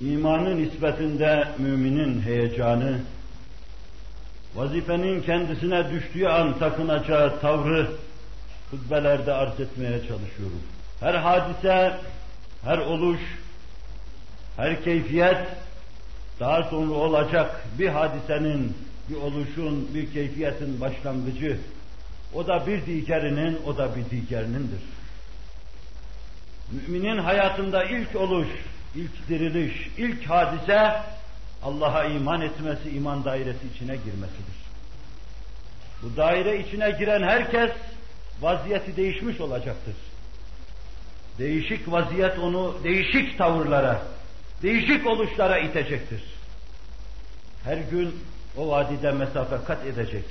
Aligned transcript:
İmanın 0.00 0.58
nispetinde 0.58 1.48
müminin 1.58 2.20
heyecanı, 2.20 3.00
vazifenin 4.54 5.22
kendisine 5.22 5.90
düştüğü 5.90 6.26
an 6.26 6.58
takınacağı 6.58 7.40
tavrı 7.40 7.90
hutbelerde 8.70 9.32
arz 9.32 9.60
etmeye 9.60 9.98
çalışıyorum. 9.98 10.62
Her 11.00 11.14
hadise, 11.14 11.96
her 12.64 12.78
oluş, 12.78 13.20
her 14.56 14.84
keyfiyet 14.84 15.46
daha 16.40 16.62
sonra 16.62 16.94
olacak 16.94 17.64
bir 17.78 17.88
hadisenin, 17.88 18.76
bir 19.10 19.16
oluşun, 19.16 19.94
bir 19.94 20.12
keyfiyetin 20.12 20.80
başlangıcı. 20.80 21.58
O 22.34 22.46
da 22.46 22.66
bir 22.66 22.86
diğerinin, 22.86 23.58
o 23.66 23.76
da 23.76 23.90
bir 23.96 24.28
diğerinindir. 24.28 24.80
Müminin 26.72 27.18
hayatında 27.18 27.84
ilk 27.84 28.16
oluş, 28.16 28.48
ilk 28.96 29.28
diriliş, 29.28 29.88
ilk 29.98 30.24
hadise 30.30 31.02
Allah'a 31.62 32.04
iman 32.04 32.40
etmesi, 32.40 32.90
iman 32.90 33.24
dairesi 33.24 33.66
içine 33.74 33.96
girmesidir. 33.96 34.64
Bu 36.02 36.16
daire 36.16 36.60
içine 36.60 36.90
giren 36.90 37.22
herkes 37.22 37.70
vaziyeti 38.40 38.96
değişmiş 38.96 39.40
olacaktır. 39.40 39.94
Değişik 41.38 41.92
vaziyet 41.92 42.38
onu 42.38 42.76
değişik 42.84 43.38
tavırlara, 43.38 44.02
değişik 44.62 45.06
oluşlara 45.06 45.58
itecektir. 45.58 46.22
Her 47.64 47.76
gün 47.76 48.14
o 48.56 48.68
vadide 48.68 49.12
mesafe 49.12 49.56
kat 49.66 49.86
edecek. 49.86 50.24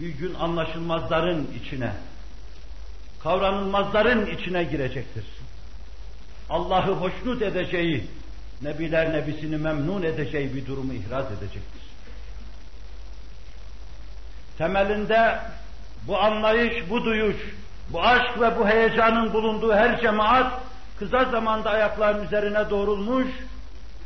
Bir 0.00 0.08
gün 0.08 0.34
anlaşılmazların 0.34 1.48
içine, 1.60 1.92
kavranılmazların 3.22 4.26
içine 4.26 4.64
girecektir. 4.64 5.24
Allah'ı 6.50 6.92
hoşnut 6.92 7.42
edeceği, 7.42 8.04
Nebiler 8.62 9.12
Nebisini 9.12 9.56
memnun 9.56 10.02
edeceği 10.02 10.54
bir 10.54 10.66
durumu 10.66 10.92
ihraz 10.92 11.26
edecektir. 11.26 11.82
Temelinde 14.58 15.38
bu 16.06 16.18
anlayış, 16.18 16.90
bu 16.90 17.04
duyuş, 17.04 17.36
bu 17.92 18.02
aşk 18.02 18.40
ve 18.40 18.58
bu 18.58 18.68
heyecanın 18.68 19.32
bulunduğu 19.32 19.74
her 19.74 20.00
cemaat 20.00 20.60
kısa 20.98 21.24
zamanda 21.24 21.70
ayakların 21.70 22.24
üzerine 22.24 22.70
doğrulmuş 22.70 23.28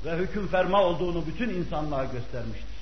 ve 0.05 0.13
hüküm 0.17 0.49
ferma 0.49 0.83
olduğunu 0.83 1.27
bütün 1.27 1.49
insanlığa 1.49 2.05
göstermiştir. 2.05 2.75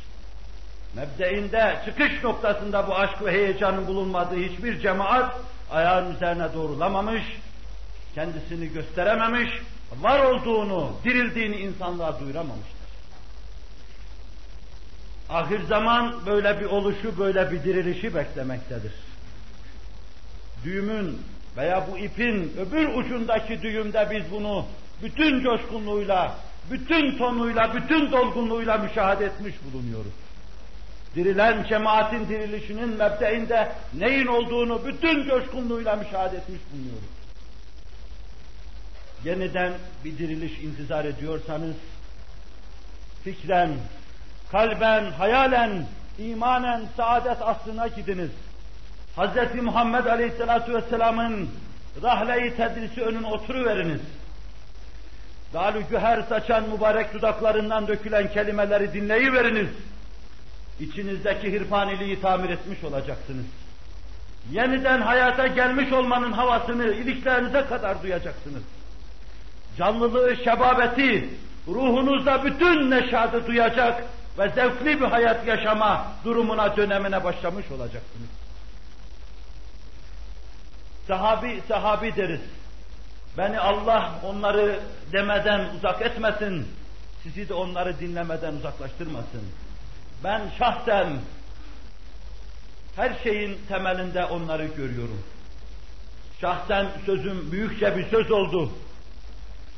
Mebdeinde, 0.96 1.76
çıkış 1.84 2.24
noktasında 2.24 2.88
bu 2.88 2.94
aşk 2.94 3.24
ve 3.24 3.32
heyecanın 3.32 3.86
bulunmadığı 3.86 4.36
hiçbir 4.36 4.80
cemaat 4.80 5.36
ayağın 5.70 6.14
üzerine 6.14 6.54
doğrulamamış, 6.54 7.22
kendisini 8.14 8.72
gösterememiş, 8.72 9.50
var 10.00 10.24
olduğunu, 10.24 10.92
dirildiğini 11.04 11.56
insanlığa 11.56 12.20
duyuramamıştır. 12.20 12.82
Ahir 15.28 15.62
zaman 15.62 16.26
böyle 16.26 16.60
bir 16.60 16.64
oluşu, 16.64 17.18
böyle 17.18 17.50
bir 17.52 17.64
dirilişi 17.64 18.14
beklemektedir. 18.14 18.92
Düğümün 20.64 21.18
veya 21.56 21.86
bu 21.92 21.98
ipin 21.98 22.52
öbür 22.58 22.94
ucundaki 22.94 23.62
düğümde 23.62 24.08
biz 24.10 24.32
bunu 24.32 24.66
bütün 25.02 25.42
coşkunluğuyla, 25.42 26.36
bütün 26.70 27.18
tonuyla, 27.18 27.74
bütün 27.74 28.12
dolgunluğuyla 28.12 28.78
müşahede 28.78 29.24
etmiş 29.24 29.54
bulunuyoruz. 29.64 30.12
Dirilen 31.14 31.64
cemaatin 31.68 32.28
dirilişinin 32.28 32.88
mebdeinde 32.88 33.72
neyin 33.94 34.26
olduğunu 34.26 34.86
bütün 34.86 35.28
coşkunluğuyla 35.28 35.96
müşahede 35.96 36.36
etmiş 36.36 36.60
bulunuyoruz. 36.72 37.21
Yeniden 39.24 39.72
bir 40.04 40.18
diriliş 40.18 40.58
intizar 40.58 41.04
ediyorsanız, 41.04 41.76
fikren, 43.24 43.70
kalben, 44.52 45.10
hayalen, 45.10 45.86
imanen 46.18 46.82
saadet 46.96 47.42
aslına 47.42 47.86
gidiniz. 47.86 48.30
Hz. 49.16 49.62
Muhammed 49.62 50.06
Aleyhisselatü 50.06 50.74
Vesselam'ın 50.74 51.48
rahle-i 52.02 52.56
tedrisi 52.56 53.02
önüne 53.02 53.26
oturuveriniz. 53.26 54.00
Galü 55.52 55.82
güher 55.90 56.22
saçan 56.28 56.68
mübarek 56.68 57.14
dudaklarından 57.14 57.88
dökülen 57.88 58.32
kelimeleri 58.32 58.92
dinleyiveriniz. 58.92 59.68
İçinizdeki 60.80 61.52
hirfaniliği 61.52 62.20
tamir 62.20 62.50
etmiş 62.50 62.84
olacaksınız. 62.84 63.46
Yeniden 64.50 65.00
hayata 65.00 65.46
gelmiş 65.46 65.92
olmanın 65.92 66.32
havasını 66.32 66.92
iliklerinize 66.92 67.64
kadar 67.66 68.02
duyacaksınız. 68.02 68.62
Canlılığı, 69.78 70.36
şebabeti, 70.44 71.28
ruhunuzda 71.68 72.44
bütün 72.44 72.90
neşadı 72.90 73.46
duyacak 73.46 74.04
ve 74.38 74.48
zevkli 74.48 75.00
bir 75.00 75.06
hayat 75.06 75.46
yaşama 75.46 76.06
durumuna, 76.24 76.76
dönemine 76.76 77.24
başlamış 77.24 77.70
olacaksınız. 77.70 78.28
Sahabi, 81.08 81.60
sahabi 81.68 82.16
deriz. 82.16 82.40
Beni 83.38 83.60
Allah 83.60 84.14
onları 84.24 84.80
demeden 85.12 85.68
uzak 85.76 86.02
etmesin, 86.02 86.68
sizi 87.22 87.48
de 87.48 87.54
onları 87.54 88.00
dinlemeden 88.00 88.54
uzaklaştırmasın. 88.54 89.42
Ben 90.24 90.42
şahsen 90.58 91.08
her 92.96 93.12
şeyin 93.22 93.58
temelinde 93.68 94.24
onları 94.24 94.66
görüyorum. 94.66 95.22
Şahsen 96.40 96.86
sözüm 97.06 97.52
büyükçe 97.52 97.96
bir 97.96 98.10
söz 98.10 98.30
oldu. 98.30 98.70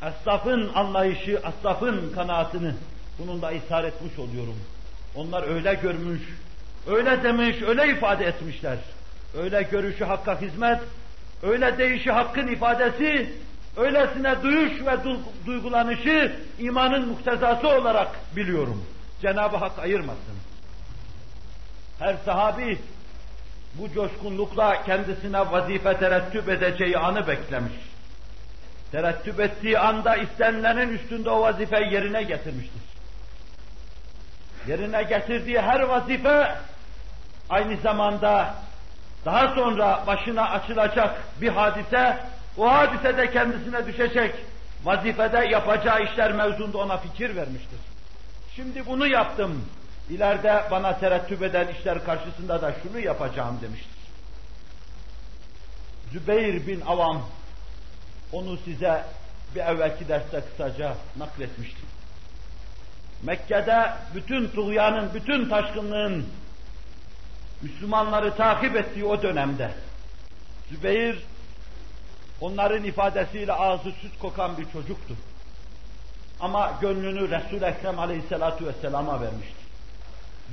Esnafın 0.06 0.70
anlayışı, 0.74 1.40
esnafın 1.48 2.12
kanaatini 2.14 2.72
bunun 3.18 3.42
da 3.42 3.52
ishar 3.52 3.84
etmiş 3.84 4.18
oluyorum. 4.18 4.56
Onlar 5.14 5.48
öyle 5.54 5.74
görmüş, 5.74 6.22
öyle 6.86 7.22
demiş, 7.22 7.56
öyle 7.66 7.88
ifade 7.88 8.24
etmişler. 8.24 8.78
Öyle 9.38 9.62
görüşü 9.62 10.04
hakka 10.04 10.40
hizmet, 10.40 10.80
öyle 11.42 11.78
değişi 11.78 12.12
hakkın 12.12 12.48
ifadesi, 12.48 13.32
öylesine 13.76 14.42
duyuş 14.42 14.72
ve 14.86 14.98
duygulanışı 15.46 16.36
imanın 16.58 17.08
muktezası 17.08 17.68
olarak 17.68 18.36
biliyorum. 18.36 18.84
Cenab-ı 19.22 19.56
Hak 19.56 19.78
ayırmasın. 19.78 20.34
Her 21.98 22.16
sahabi 22.24 22.78
bu 23.74 23.92
coşkunlukla 23.94 24.82
kendisine 24.82 25.40
vazife 25.52 25.96
terettüp 25.98 26.48
edeceği 26.48 26.98
anı 26.98 27.28
beklemiş. 27.28 27.93
Terettüp 28.94 29.40
ettiği 29.40 29.78
anda 29.78 30.16
istenilenin 30.16 30.88
üstünde 30.88 31.30
o 31.30 31.40
vazifeyi 31.40 31.92
yerine 31.92 32.22
getirmiştir. 32.22 32.82
Yerine 34.68 35.02
getirdiği 35.02 35.60
her 35.60 35.80
vazife 35.80 36.54
aynı 37.50 37.76
zamanda 37.76 38.54
daha 39.24 39.54
sonra 39.54 40.04
başına 40.06 40.50
açılacak 40.50 41.22
bir 41.40 41.48
hadise, 41.48 42.18
o 42.56 42.72
hadisede 42.72 43.30
kendisine 43.30 43.86
düşecek 43.86 44.34
vazifede 44.84 45.46
yapacağı 45.46 46.04
işler 46.04 46.32
mevzunda 46.32 46.78
ona 46.78 46.96
fikir 46.96 47.36
vermiştir. 47.36 47.78
Şimdi 48.56 48.86
bunu 48.86 49.06
yaptım, 49.06 49.64
ileride 50.10 50.64
bana 50.70 50.98
terettüp 50.98 51.42
eden 51.42 51.68
işler 51.68 52.04
karşısında 52.04 52.62
da 52.62 52.74
şunu 52.82 52.98
yapacağım 52.98 53.58
demiştir. 53.62 53.98
Zübeyir 56.12 56.66
bin 56.66 56.80
Avam, 56.80 57.22
onu 58.34 58.56
size 58.64 59.04
bir 59.54 59.60
evvelki 59.60 60.08
derste 60.08 60.40
kısaca 60.40 60.94
nakletmiştim. 61.16 61.86
Mekke'de 63.22 63.92
bütün 64.14 64.48
tuğyanın, 64.48 65.14
bütün 65.14 65.48
taşkınlığın 65.48 66.26
Müslümanları 67.62 68.36
takip 68.36 68.76
ettiği 68.76 69.04
o 69.04 69.22
dönemde 69.22 69.70
Zübeyir 70.70 71.18
onların 72.40 72.84
ifadesiyle 72.84 73.52
ağzı 73.52 73.90
süt 73.90 74.18
kokan 74.18 74.58
bir 74.58 74.70
çocuktu. 74.72 75.14
Ama 76.40 76.72
gönlünü 76.80 77.30
Resul-i 77.30 77.64
Ekrem 77.64 77.98
Aleyhisselatü 77.98 78.66
Vesselam'a 78.66 79.20
vermişti. 79.20 79.64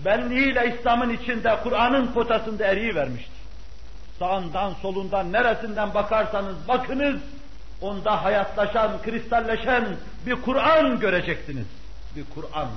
Benliğiyle 0.06 0.76
İslam'ın 0.78 1.10
içinde, 1.10 1.60
Kur'an'ın 1.64 2.14
potasında 2.14 2.66
eriyi 2.66 2.96
vermişti. 2.96 3.32
Sağından, 4.20 4.74
solundan, 4.82 5.32
neresinden 5.32 5.94
bakarsanız 5.94 6.68
bakınız, 6.68 7.22
onda 7.82 8.24
hayatlaşan, 8.24 9.02
kristalleşen 9.02 9.98
bir 10.26 10.42
Kur'an 10.42 11.00
göreceksiniz. 11.00 11.66
Bir 12.16 12.26
Kur'an. 12.36 12.70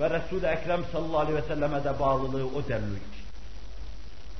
Ve 0.00 0.10
Resul-i 0.10 0.46
Ekrem 0.46 0.80
sallallahu 0.92 1.18
aleyhi 1.18 1.36
ve 1.36 1.42
selleme 1.42 1.84
de 1.84 2.00
bağlılığı 2.00 2.46
o 2.46 2.68
demliydi. 2.68 3.24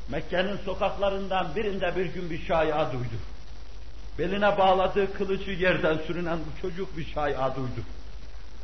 Mekke'nin 0.09 0.57
sokaklarından 0.57 1.47
birinde 1.57 1.97
bir 1.97 2.07
gün 2.07 2.31
bir 2.31 2.47
şaya 2.47 2.93
duydu. 2.93 3.15
Beline 4.19 4.59
bağladığı 4.59 5.15
kılıcı 5.15 5.51
yerden 5.51 5.99
sürünen 6.07 6.39
bu 6.39 6.61
çocuk 6.63 6.97
bir 6.97 7.07
şaya 7.07 7.55
duydu. 7.57 7.87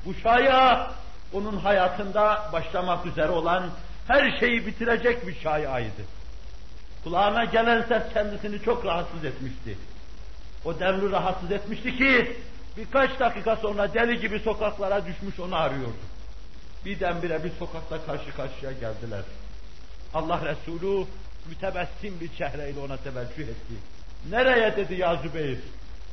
Bu 0.05 0.15
şaya 0.15 0.91
onun 1.33 1.57
hayatında 1.57 2.51
başlamak 2.53 3.07
üzere 3.07 3.31
olan 3.31 3.71
her 4.09 4.39
şeyi 4.41 4.67
bitirecek 4.67 5.27
bir 5.27 5.41
şayaydı. 5.41 6.03
Kulağına 7.05 7.45
gelen 7.45 7.83
ses 7.83 8.03
kendisini 8.15 8.63
çok 8.63 8.85
rahatsız 8.85 9.25
etmişti. 9.25 9.79
O 10.65 10.81
devri 10.81 11.11
rahatsız 11.11 11.53
etmişti 11.53 11.97
ki 11.97 12.37
Birkaç 12.77 13.21
dakika 13.21 13.57
sonra 13.57 13.95
deli 13.95 14.21
gibi 14.21 14.39
sokaklara 14.39 15.07
düşmüş 15.07 15.41
onu 15.41 15.57
arıyordu. 15.57 15.93
Birdenbire 16.85 17.45
bir 17.45 17.51
sokakta 17.59 18.07
karşı 18.07 18.37
karşıya 18.37 18.73
geldiler. 18.73 19.23
Allah 20.15 20.41
Resulü 20.45 21.07
mütebessim 21.49 22.21
bir 22.21 22.37
çehreyle 22.39 22.81
ona 22.81 22.97
teveccüh 22.97 23.43
etti. 23.43 23.75
Nereye 24.31 24.77
dedi 24.77 24.95
ya 24.95 25.17
Zübeyir? 25.17 25.59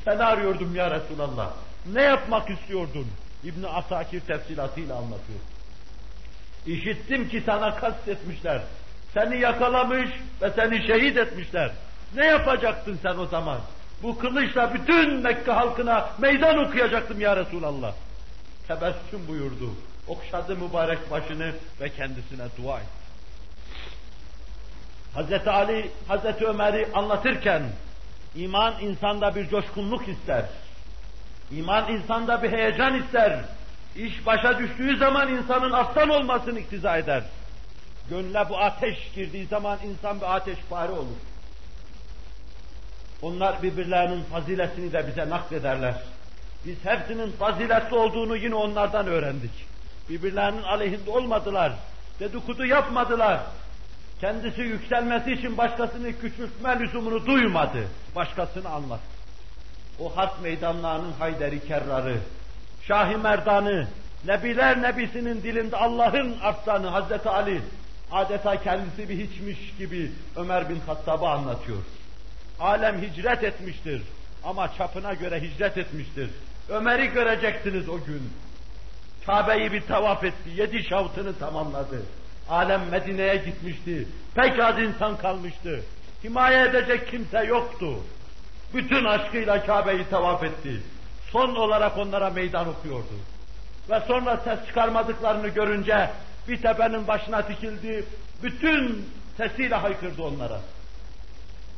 Seni 0.06 0.24
arıyordum 0.24 0.76
ya 0.76 0.92
Resulallah. 0.92 1.54
Ne 1.94 2.02
yapmak 2.02 2.50
istiyordun? 2.50 3.08
ibn 3.44 3.64
Asakir 3.64 4.20
tefsilatıyla 4.20 4.96
anlatıyor. 4.96 5.40
İşittim 6.66 7.30
ki 7.30 7.44
sana 7.46 7.76
kastetmişler. 7.76 8.62
Seni 9.14 9.40
yakalamış 9.40 10.10
ve 10.42 10.52
seni 10.56 10.88
şehit 10.88 11.18
etmişler. 11.18 11.72
Ne 12.16 12.26
yapacaktın 12.26 13.00
sen 13.04 13.18
o 13.18 13.26
zaman? 13.26 13.60
Bu 14.04 14.18
kılıçla 14.18 14.74
bütün 14.74 15.14
Mekke 15.14 15.52
halkına 15.52 16.10
meydan 16.18 16.58
okuyacaktım 16.58 17.22
ya 17.22 17.36
Resulallah. 17.36 17.94
Tebessüm 18.68 19.28
buyurdu. 19.28 19.76
Okşadı 20.08 20.56
mübarek 20.56 21.12
başını 21.12 21.52
ve 21.82 21.90
kendisine 21.90 22.44
dua 22.58 22.78
etti. 22.78 22.88
Hazreti 25.14 25.50
Ali, 25.50 25.92
Hazreti 26.08 26.46
Ömer'i 26.46 26.88
anlatırken 26.94 27.64
iman 28.36 28.74
insanda 28.82 29.36
bir 29.36 29.50
coşkunluk 29.50 30.08
ister. 30.08 30.46
İman 31.52 31.92
insanda 31.92 32.44
bir 32.44 32.52
heyecan 32.52 33.04
ister. 33.04 33.40
İş 33.96 34.26
başa 34.26 34.60
düştüğü 34.60 34.98
zaman 34.98 35.34
insanın 35.34 35.72
aslan 35.72 36.10
olmasını 36.10 36.60
iktiza 36.60 36.98
eder. 36.98 37.24
Gönle 38.10 38.50
bu 38.50 38.60
ateş 38.60 39.12
girdiği 39.16 39.46
zaman 39.46 39.80
insan 39.86 40.22
bir 40.22 40.36
ateş 40.36 40.58
fare 40.58 40.92
olur. 40.92 41.18
Onlar 43.22 43.64
birbirlerinin 43.64 44.24
faziletini 44.24 44.94
de 44.94 45.08
bize 45.08 45.30
naklederler. 45.30 45.96
Biz 46.66 46.76
hepsinin 46.84 47.32
faziletli 47.32 47.96
olduğunu 47.96 48.38
yine 48.38 48.56
onlardan 48.56 49.08
öğrendik. 49.08 49.52
Birbirlerinin 50.10 50.64
aleyhinde 50.64 51.12
olmadılar. 51.12 51.72
Dedikodu 52.20 52.66
yapmadılar. 52.66 53.40
Kendisi 54.22 54.62
yükselmesi 54.62 55.34
için 55.34 55.58
başkasını 55.58 56.20
küçültme 56.20 56.80
lüzumunu 56.80 57.26
duymadı. 57.26 57.88
Başkasını 58.16 58.70
anlattı. 58.70 59.18
O 60.00 60.18
harp 60.18 60.42
meydanlarının 60.42 61.12
Hayderi 61.20 61.68
Kerrarı, 61.68 62.18
Şahi 62.88 63.18
Merdanı, 63.18 63.88
Nebiler 64.26 64.82
Nebisi'nin 64.82 65.44
dilinde 65.44 65.78
Allah'ın 65.78 66.36
arslanı 66.42 66.88
Hazreti 66.88 67.30
Ali, 67.30 67.62
adeta 68.12 68.64
kendisi 68.64 69.10
bir 69.10 69.28
hiçmiş 69.28 69.74
gibi 69.78 70.12
Ömer 70.36 70.70
bin 70.70 70.80
Hattab'ı 70.80 71.28
anlatıyor. 71.28 71.78
Alem 72.60 73.02
hicret 73.02 73.44
etmiştir 73.44 74.02
ama 74.44 74.74
çapına 74.78 75.14
göre 75.14 75.42
hicret 75.42 75.78
etmiştir. 75.78 76.30
Ömer'i 76.70 77.08
göreceksiniz 77.08 77.90
o 77.90 78.04
gün. 78.04 78.32
Kabe'yi 79.26 79.72
bir 79.72 79.82
tavaf 79.82 80.24
etti, 80.24 80.50
yedi 80.56 80.84
şavtını 80.84 81.40
tamamladı. 81.40 82.02
Alem 82.50 82.82
Medine'ye 82.92 83.36
gitmişti. 83.36 84.08
Pek 84.36 84.60
az 84.60 84.80
insan 84.80 85.18
kalmıştı. 85.18 85.82
Himaye 86.24 86.66
edecek 86.66 87.12
kimse 87.12 87.44
yoktu. 87.44 88.00
Bütün 88.74 89.06
aşkıyla 89.06 89.66
Kabe'yi 89.66 90.10
tavaf 90.10 90.44
etti. 90.44 90.82
Son 91.32 91.56
olarak 91.56 91.98
onlara 91.98 92.30
meydan 92.30 92.68
okuyordu. 92.68 93.14
Ve 93.90 94.00
sonra 94.08 94.38
ses 94.38 94.66
çıkarmadıklarını 94.68 95.48
görünce 95.48 96.10
bir 96.48 96.62
tepenin 96.62 97.08
başına 97.08 97.48
dikildi. 97.48 98.06
Bütün 98.44 99.10
sesiyle 99.38 99.76
haykırdı 99.76 100.24
onlara. 100.24 100.60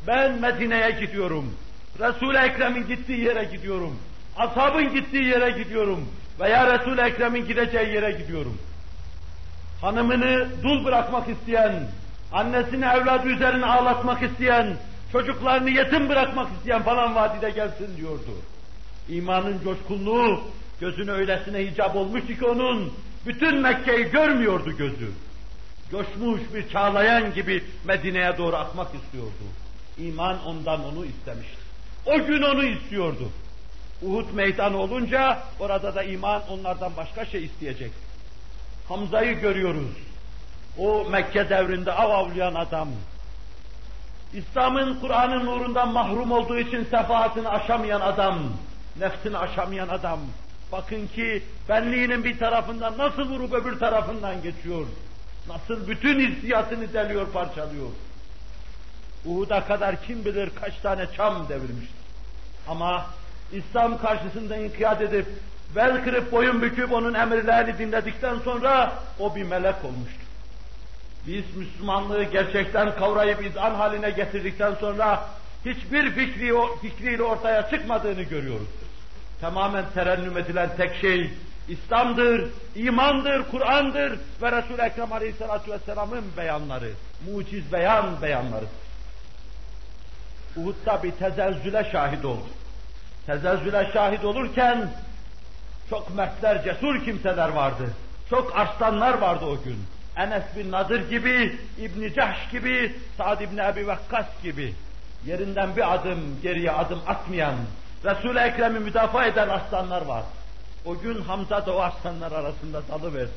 Ben 0.08 0.40
Medine'ye 0.40 0.92
gidiyorum. 0.92 1.54
Resul-i 2.00 2.38
Ekrem'in 2.38 2.88
gittiği 2.88 3.20
yere 3.20 3.44
gidiyorum. 3.44 3.96
Ashabın 4.38 4.94
gittiği 4.94 5.24
yere 5.24 5.64
gidiyorum. 5.64 6.06
Veya 6.40 6.74
Resul-i 6.74 7.02
Ekrem'in 7.02 7.48
gideceği 7.48 7.94
yere 7.94 8.12
gidiyorum. 8.12 8.58
Hanımını 9.82 10.48
dul 10.64 10.86
bırakmak 10.86 11.30
isteyen, 11.30 11.88
annesini 12.32 12.86
evladı 12.86 13.28
üzerine 13.28 13.66
ağlatmak 13.66 14.24
isteyen, 14.24 14.78
çocuklarını 15.12 15.70
yetim 15.70 16.10
bırakmak 16.10 16.48
isteyen 16.58 16.84
falan 16.84 17.16
vadide 17.16 17.50
gelsin 17.50 17.98
diyordu. 17.98 18.32
İmanın 19.10 19.62
coşkunluğu 19.64 20.42
gözüne 20.82 21.12
öylesine 21.12 21.60
hicap 21.72 21.96
olmuştu 21.96 22.28
ki 22.28 22.46
onun, 22.46 22.94
bütün 23.26 23.62
Mekke'yi 23.62 24.12
görmüyordu 24.12 24.78
gözü. 24.78 25.12
Coşmuş 25.92 26.42
bir 26.54 26.70
çağlayan 26.70 27.34
gibi 27.34 27.64
Medine'ye 27.86 28.38
doğru 28.38 28.56
akmak 28.56 28.96
istiyordu. 28.96 29.44
İman 30.00 30.46
ondan 30.46 30.86
onu 30.86 31.06
istemişti. 31.06 31.58
O 32.06 32.26
gün 32.26 32.42
onu 32.42 32.64
istiyordu. 32.64 33.30
Uhud 34.02 34.34
meydanı 34.34 34.78
olunca 34.78 35.40
orada 35.60 35.96
da 35.96 36.04
iman 36.04 36.42
onlardan 36.50 36.92
başka 36.98 37.26
şey 37.26 37.46
isteyecek. 37.46 37.92
Hamza'yı 38.88 39.40
görüyoruz. 39.40 39.92
O 40.78 41.06
Mekke 41.10 41.50
devrinde 41.50 41.94
av 41.94 42.12
avlayan 42.12 42.56
adam. 42.56 42.90
İslam'ın, 44.34 45.00
Kur'an'ın 45.00 45.46
nurundan 45.46 45.94
mahrum 45.94 46.32
olduğu 46.32 46.60
için 46.60 46.84
sefahatini 46.84 47.50
aşamayan 47.50 48.02
adam. 48.02 48.40
Nefsini 49.00 49.38
aşamayan 49.38 49.90
adam. 49.90 50.20
Bakın 50.72 51.08
ki 51.08 51.44
benliğinin 51.70 52.24
bir 52.24 52.40
tarafından 52.40 52.98
nasıl 52.98 53.30
vurup 53.30 53.54
öbür 53.54 53.80
tarafından 53.80 54.42
geçiyor. 54.42 54.86
Nasıl 55.48 55.88
bütün 55.88 56.20
hissiyatını 56.20 56.94
deliyor, 56.94 57.32
parçalıyor. 57.32 57.90
Uhud'a 59.26 59.66
kadar 59.66 60.04
kim 60.04 60.26
bilir 60.26 60.50
kaç 60.62 60.74
tane 60.78 61.06
çam 61.18 61.50
devirmiştir. 61.50 62.00
Ama 62.68 63.06
İslam 63.52 64.02
karşısında 64.02 64.58
inkiyat 64.58 65.02
edip, 65.02 65.26
bel 65.76 66.04
kırıp 66.04 66.32
boyun 66.32 66.62
büküp 66.62 66.94
onun 66.94 67.14
emirlerini 67.14 67.78
dinledikten 67.78 68.40
sonra 68.40 68.94
o 69.20 69.36
bir 69.36 69.44
melek 69.44 69.86
olmuştur. 69.86 70.30
Biz 71.28 71.56
Müslümanlığı 71.56 72.24
gerçekten 72.24 72.96
kavrayıp 72.96 73.46
izan 73.46 73.76
haline 73.76 74.10
getirdikten 74.10 74.74
sonra 74.76 75.26
hiçbir 75.66 76.12
fikri, 76.12 76.54
fikriyle 76.82 77.24
ortaya 77.24 77.70
çıkmadığını 77.70 78.24
görüyoruz. 78.24 78.68
Tamamen 79.42 79.86
terennüm 79.94 80.38
edilen 80.38 80.70
tek 80.78 80.96
şey 80.96 81.30
İslam'dır, 81.70 82.50
imandır, 82.76 83.44
Kur'an'dır 83.52 84.20
ve 84.42 84.52
Resul-i 84.52 84.82
Ekrem 84.82 85.14
Aleyhisselatü 85.14 85.72
Vesselam'ın 85.72 86.26
beyanları, 86.38 86.92
muciz 87.26 87.74
beyan 87.74 88.22
beyanları. 88.22 88.66
Uhud'da 90.56 91.04
bir 91.04 91.12
tezelzüle 91.12 91.90
şahit 91.92 92.26
oldu. 92.26 92.48
Tezelzüle 93.26 93.90
şahit 93.94 94.26
olurken 94.26 94.90
çok 95.90 96.16
mertler, 96.16 96.64
cesur 96.64 97.06
kimseler 97.06 97.50
vardı. 97.50 97.90
Çok 98.30 98.58
arslanlar 98.58 99.18
vardı 99.18 99.46
o 99.46 99.64
gün. 99.64 99.78
Enes 100.16 100.44
bin 100.56 100.72
Nadir 100.72 101.10
gibi, 101.10 101.60
İbn 101.78 102.14
Cahş 102.14 102.50
gibi, 102.52 102.96
Sa'd 103.18 103.42
ibn 103.42 103.58
Ebi 103.58 103.88
Vakkas 103.88 104.26
gibi 104.44 104.74
yerinden 105.26 105.76
bir 105.76 105.94
adım 105.94 106.20
geriye 106.44 106.72
adım 106.72 107.00
atmayan, 107.08 107.56
Resul-i 108.06 108.40
Ekrem'i 108.40 108.80
müdafaa 108.80 109.26
eden 109.26 109.50
aslanlar 109.50 110.02
var. 110.02 110.24
O 110.86 111.00
gün 111.00 111.22
Hamza 111.22 111.66
da 111.66 111.76
o 111.76 111.82
aslanlar 111.82 112.32
arasında 112.32 112.82
dalıverdi. 112.92 113.32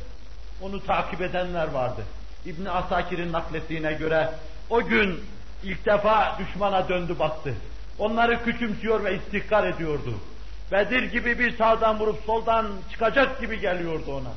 Onu 0.62 0.84
takip 0.84 1.20
edenler 1.20 1.68
vardı. 1.68 2.02
İbn 2.46 2.66
Asakir'in 2.66 3.32
naklettiğine 3.32 3.92
göre 3.92 4.30
o 4.70 4.84
gün 4.84 5.24
ilk 5.64 5.86
defa 5.86 6.38
düşmana 6.38 6.88
döndü 6.88 7.18
baktı. 7.18 7.54
Onları 7.98 8.44
küçümsüyor 8.44 9.04
ve 9.04 9.16
istihkar 9.16 9.66
ediyordu. 9.66 10.14
Bedir 10.72 11.02
gibi 11.02 11.38
bir 11.38 11.56
sağdan 11.56 11.98
vurup 11.98 12.18
soldan 12.26 12.66
çıkacak 12.90 13.40
gibi 13.40 13.60
geliyordu 13.60 14.12
ona. 14.12 14.32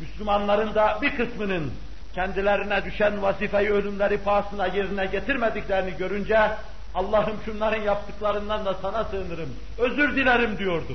Müslümanların 0.00 0.74
da 0.74 0.98
bir 1.02 1.16
kısmının 1.16 1.72
kendilerine 2.14 2.84
düşen 2.84 3.22
vazifeyi 3.22 3.70
ölümleri 3.70 4.18
pahasına 4.18 4.66
yerine 4.66 5.06
getirmediklerini 5.06 5.96
görünce 5.96 6.50
Allah'ım 6.94 7.36
şunların 7.44 7.82
yaptıklarından 7.82 8.64
da 8.64 8.74
sana 8.74 9.04
sığınırım, 9.04 9.54
özür 9.78 10.16
dilerim 10.16 10.58
diyordu. 10.58 10.92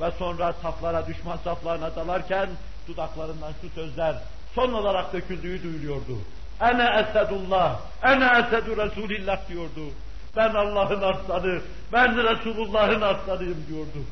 Ve 0.00 0.10
sonra 0.10 0.52
saflara, 0.62 1.06
düşman 1.06 1.36
saflarına 1.36 1.96
dalarken 1.96 2.48
dudaklarından 2.88 3.52
şu 3.60 3.68
sözler 3.68 4.16
son 4.54 4.72
olarak 4.72 5.12
döküldüğü 5.12 5.62
duyuluyordu. 5.62 6.18
Ene 6.60 7.00
esedullah, 7.00 7.80
ene 8.02 8.24
esedu 8.24 8.76
Resulillah 8.76 9.48
diyordu. 9.48 9.90
Ben 10.36 10.54
Allah'ın 10.54 11.02
arslanı, 11.02 11.60
ben 11.92 12.16
Resulullah'ın 12.16 13.00
arslanıyım 13.00 13.64
diyordu. 13.68 14.04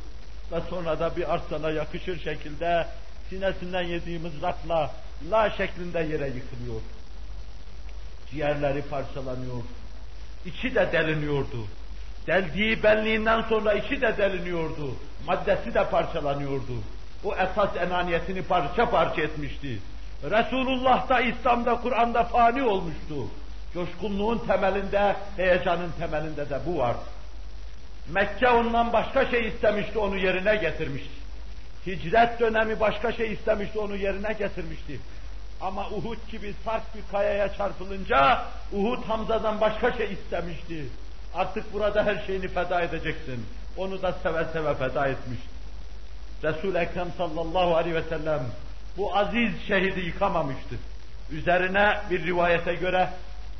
Ve 0.52 0.56
sonra 0.70 1.00
da 1.00 1.16
bir 1.16 1.34
arslana 1.34 1.70
yakışır 1.70 2.20
şekilde 2.20 2.86
sinesinden 3.30 3.82
yediğimiz 3.82 4.42
rakla 4.42 4.90
la 5.30 5.50
şeklinde 5.50 5.98
yere 5.98 6.26
yıkılıyor. 6.26 6.80
Ciğerleri 8.30 8.82
parçalanıyor. 8.82 9.62
İçi 10.44 10.74
de 10.74 10.92
deliniyordu. 10.92 11.66
Deldiği 12.26 12.82
benliğinden 12.82 13.42
sonra 13.42 13.72
içi 13.72 14.00
de 14.00 14.16
deliniyordu. 14.18 14.96
Maddesi 15.26 15.74
de 15.74 15.84
parçalanıyordu. 15.90 16.74
O 17.24 17.34
esas 17.34 17.76
enaniyetini 17.76 18.42
parça 18.42 18.90
parça 18.90 19.22
etmişti. 19.22 19.78
Resulullah 20.30 21.08
da 21.08 21.20
İslam'da, 21.20 21.80
Kur'an'da 21.80 22.24
fani 22.24 22.62
olmuştu. 22.62 23.26
Coşkunluğun 23.74 24.38
temelinde, 24.38 25.16
heyecanın 25.36 25.92
temelinde 25.98 26.50
de 26.50 26.60
bu 26.66 26.78
var. 26.78 26.96
Mekke 28.08 28.48
ondan 28.48 28.92
başka 28.92 29.26
şey 29.26 29.48
istemişti, 29.48 29.98
onu 29.98 30.16
yerine 30.16 30.56
getirmişti. 30.56 31.22
Hicret 31.86 32.40
dönemi 32.40 32.80
başka 32.80 33.12
şey 33.12 33.32
istemişti, 33.32 33.78
onu 33.78 33.96
yerine 33.96 34.32
getirmişti. 34.32 35.00
Ama 35.60 35.90
Uhud 35.90 36.30
gibi 36.30 36.54
sert 36.64 36.94
bir 36.94 37.02
kayaya 37.12 37.54
çarpılınca 37.54 38.44
Uhud 38.72 39.04
Hamza'dan 39.04 39.60
başka 39.60 39.92
şey 39.92 40.12
istemişti. 40.12 40.86
Artık 41.34 41.72
burada 41.72 42.04
her 42.04 42.26
şeyini 42.26 42.48
feda 42.48 42.82
edeceksin. 42.82 43.46
Onu 43.76 44.02
da 44.02 44.12
seve 44.22 44.44
seve 44.52 44.74
feda 44.74 45.06
etmiş. 45.06 45.38
Resul-i 46.42 46.78
Ekrem 46.78 47.08
sallallahu 47.18 47.76
aleyhi 47.76 47.96
ve 47.96 48.02
sellem 48.02 48.42
bu 48.96 49.16
aziz 49.16 49.50
şehidi 49.68 50.00
yıkamamıştı. 50.00 50.74
Üzerine 51.30 52.00
bir 52.10 52.26
rivayete 52.26 52.74
göre 52.74 53.08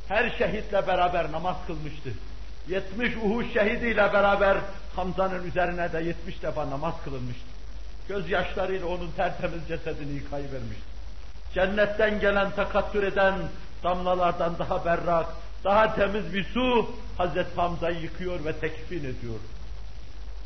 her 0.09 0.31
şehitle 0.31 0.87
beraber 0.87 1.33
namaz 1.33 1.57
kılmıştı. 1.67 2.11
70 2.69 3.17
Uhud 3.17 3.55
şehidiyle 3.55 4.13
beraber 4.13 4.57
Hamza'nın 4.97 5.47
üzerine 5.47 5.93
de 5.93 6.03
70 6.03 6.43
defa 6.43 6.71
namaz 6.71 6.95
kılınmıştı. 7.05 7.45
Gözyaşlarıyla 8.09 8.87
onun 8.87 9.11
tertemiz 9.17 9.69
cesedini 9.69 10.13
yıkayıvermişti. 10.13 10.93
Cennetten 11.55 12.21
gelen 12.21 12.51
takattür 12.51 13.03
eden 13.03 13.35
damlalardan 13.83 14.59
daha 14.59 14.85
berrak, 14.85 15.27
daha 15.65 15.95
temiz 15.95 16.35
bir 16.35 16.45
su 16.45 16.91
Hazreti 17.19 17.57
Hamza'yı 17.57 18.01
yıkıyor 18.01 18.45
ve 18.45 18.53
tekfin 18.53 18.99
ediyor. 18.99 19.41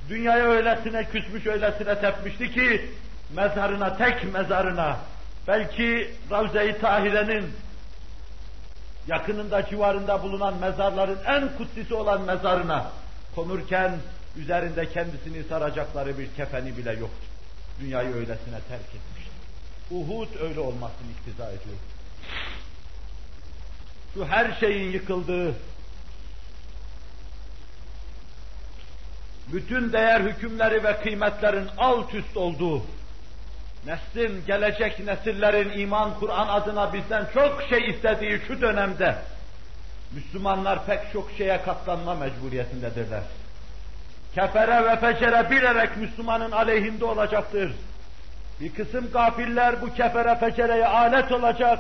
Dünyaya 0.08 0.44
öylesine 0.44 1.04
küsmüş, 1.04 1.46
öylesine 1.46 2.00
tepmişti 2.00 2.50
ki 2.50 2.90
mezarına, 3.34 3.96
tek 3.96 4.34
mezarına, 4.34 4.98
belki 5.48 6.14
Ravze-i 6.30 6.80
Tahire'nin 6.80 7.52
yakınında 9.06 9.66
civarında 9.66 10.22
bulunan 10.22 10.54
mezarların 10.54 11.18
en 11.26 11.56
kutsisi 11.56 11.94
olan 11.94 12.20
mezarına 12.20 12.90
konurken 13.34 13.92
üzerinde 14.36 14.88
kendisini 14.88 15.44
saracakları 15.44 16.18
bir 16.18 16.34
kefeni 16.34 16.76
bile 16.76 16.92
yoktu. 16.92 17.26
Dünyayı 17.80 18.14
öylesine 18.14 18.60
terk 18.68 18.86
etmişti. 18.86 19.30
Uhud 19.90 20.40
öyle 20.40 20.60
olmasını 20.60 21.10
iktiza 21.20 21.46
ediyor. 21.46 21.76
Şu 24.14 24.26
her 24.26 24.56
şeyin 24.60 24.92
yıkıldığı, 24.92 25.54
bütün 29.52 29.92
değer 29.92 30.20
hükümleri 30.20 30.84
ve 30.84 30.96
kıymetlerin 30.96 31.68
alt 31.78 32.14
üst 32.14 32.36
olduğu, 32.36 32.82
neslin, 33.86 34.44
gelecek 34.46 34.98
nesillerin 34.98 35.78
iman, 35.78 36.14
Kur'an 36.20 36.48
adına 36.48 36.92
bizden 36.92 37.24
çok 37.34 37.62
şey 37.68 37.90
istediği 37.90 38.40
şu 38.46 38.60
dönemde, 38.60 39.16
Müslümanlar 40.12 40.86
pek 40.86 41.12
çok 41.12 41.30
şeye 41.38 41.62
katlanma 41.62 42.14
mecburiyetindedirler. 42.14 43.22
Kefere 44.34 44.84
ve 44.84 44.96
fecere 44.96 45.50
bilerek 45.50 45.96
Müslümanın 45.96 46.50
aleyhinde 46.50 47.04
olacaktır. 47.04 47.72
Bir 48.60 48.74
kısım 48.74 49.10
gafiller 49.12 49.82
bu 49.82 49.94
kefere 49.94 50.34
fecereye 50.34 50.86
alet 50.86 51.32
olacak. 51.32 51.78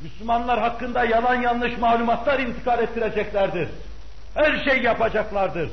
Müslümanlar 0.00 0.60
hakkında 0.60 1.04
yalan 1.04 1.34
yanlış 1.34 1.78
malumatlar 1.78 2.38
intikal 2.38 2.78
ettireceklerdir. 2.78 3.68
Her 4.34 4.64
şey 4.64 4.82
yapacaklardır. 4.82 5.70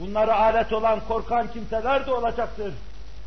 Bunlara 0.00 0.36
alet 0.36 0.72
olan 0.72 1.00
korkan 1.08 1.52
kimseler 1.52 2.06
de 2.06 2.10
olacaktır. 2.10 2.72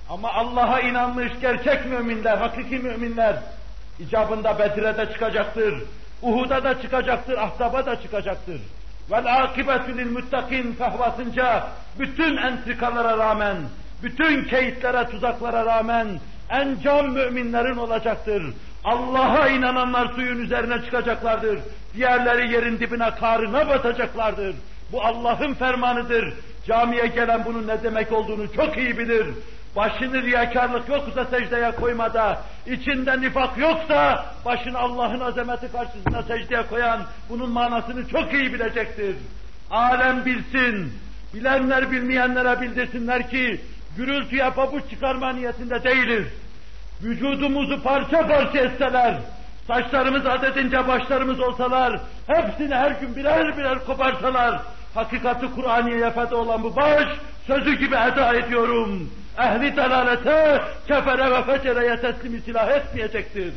Ama 0.09 0.33
Allah'a 0.33 0.79
inanmış 0.79 1.31
gerçek 1.41 1.85
müminler, 1.85 2.37
hakiki 2.37 2.77
müminler 2.77 3.35
icabında 3.99 4.59
Bedir'e 4.59 4.97
de 4.97 5.13
çıkacaktır. 5.13 5.73
Uhud'a 6.21 6.63
da 6.63 6.81
çıkacaktır, 6.81 7.37
Ahzab'a 7.37 7.85
da 7.85 8.01
çıkacaktır. 8.01 8.61
Vel 9.11 9.43
akibetü 9.43 9.97
lil 9.97 10.11
muttakin 10.11 10.73
fehvasınca 10.73 11.67
bütün 11.99 12.37
entrikalara 12.37 13.17
rağmen, 13.17 13.57
bütün 14.03 14.43
keyitlere, 14.43 15.09
tuzaklara 15.09 15.65
rağmen 15.65 16.07
en 16.49 16.77
can 16.83 17.09
müminlerin 17.09 17.77
olacaktır. 17.77 18.43
Allah'a 18.83 19.47
inananlar 19.47 20.07
suyun 20.15 20.39
üzerine 20.39 20.85
çıkacaklardır. 20.85 21.59
Diğerleri 21.95 22.53
yerin 22.53 22.79
dibine 22.79 23.11
karına 23.11 23.69
batacaklardır. 23.69 24.55
Bu 24.91 25.03
Allah'ın 25.05 25.53
fermanıdır. 25.53 26.33
Camiye 26.67 27.07
gelen 27.07 27.45
bunun 27.45 27.67
ne 27.67 27.83
demek 27.83 28.11
olduğunu 28.11 28.53
çok 28.53 28.77
iyi 28.77 28.97
bilir. 28.97 29.27
Başını 29.77 30.21
riyakarlık 30.21 30.89
yoksa 30.89 31.25
secdeye 31.25 31.71
koymada, 31.71 32.41
içinde 32.67 33.21
nifak 33.21 33.57
yoksa 33.57 34.25
başını 34.45 34.79
Allah'ın 34.79 35.19
azameti 35.19 35.71
karşısında 35.71 36.23
secdeye 36.23 36.67
koyan 36.67 36.99
bunun 37.29 37.49
manasını 37.49 38.07
çok 38.07 38.33
iyi 38.33 38.53
bilecektir. 38.53 39.15
Alem 39.71 40.25
bilsin, 40.25 40.93
bilenler 41.33 41.91
bilmeyenlere 41.91 42.61
bildirsinler 42.61 43.29
ki 43.29 43.61
gürültüye 43.97 44.49
pabuç 44.49 44.89
çıkarma 44.89 45.33
niyetinde 45.33 45.83
değiliz. 45.83 46.27
Vücudumuzu 47.03 47.83
parça 47.83 48.27
parça 48.27 48.57
etseler, 48.57 49.15
saçlarımız 49.67 50.25
adedince 50.25 50.87
başlarımız 50.87 51.39
olsalar, 51.39 51.99
hepsini 52.27 52.75
her 52.75 52.91
gün 52.91 53.15
birer 53.15 53.57
birer 53.57 53.85
koparsalar, 53.85 54.61
hakikati 54.95 55.45
Kur'aniye'ye 55.55 56.11
feda 56.11 56.35
olan 56.35 56.63
bu 56.63 56.75
baş, 56.75 57.07
sözü 57.47 57.73
gibi 57.73 57.95
eda 57.95 58.35
ediyorum. 58.35 59.09
Ehli 59.39 59.77
dalalete, 59.77 60.61
kefere 60.87 61.31
ve 61.31 61.43
fecereye 61.43 62.01
teslim 62.01 62.41
silah 62.45 62.69
etmeyecektir. 62.69 63.53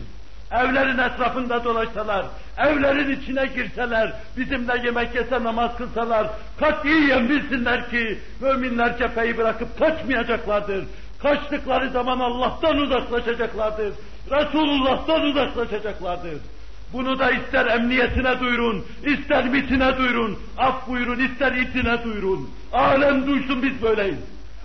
Evlerin 0.51 0.99
etrafında 0.99 1.65
dolaşsalar, 1.65 2.27
evlerin 2.59 3.21
içine 3.21 3.47
girseler, 3.47 4.13
bizimle 4.37 4.73
yemek 4.85 5.15
yese 5.15 5.45
namaz 5.45 5.77
kılsalar, 5.77 6.27
katiyen 6.61 7.29
bilsinler 7.29 7.91
ki 7.91 8.19
müminler 8.41 8.99
cepheyi 8.99 9.39
bırakıp 9.39 9.79
kaçmayacaklardır. 9.79 10.85
Kaçtıkları 11.23 11.91
zaman 11.91 12.21
Allah'tan 12.21 12.77
uzaklaşacaklardır. 12.77 13.95
Resulullah'tan 14.31 15.23
uzaklaşacaklardır. 15.23 16.39
Bunu 16.93 17.19
da 17.19 17.31
ister 17.31 17.67
emniyetine 17.67 18.41
duyurun, 18.41 18.85
ister 19.05 19.45
mitine 19.45 19.99
duyurun, 19.99 20.39
af 20.59 20.89
buyurun, 20.89 21.19
ister 21.19 21.53
itine 21.53 22.05
duyurun. 22.05 22.51
Alem 22.73 23.27
duysun 23.27 23.63
biz 23.63 23.83
böyleyiz. 23.83 24.19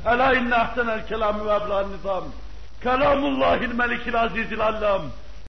Ela 0.05 0.33
inne 0.33 0.55
ahsenel 0.55 1.07
kelamü 1.07 1.45
ve 1.45 1.83
nizam. 1.93 2.23
Kelamullahil 2.83 3.73
melikil 3.73 4.21
azizil 4.21 4.59
allam. 4.61 5.01